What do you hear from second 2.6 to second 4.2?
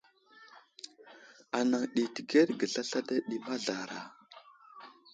zlazla ɗi mazlara.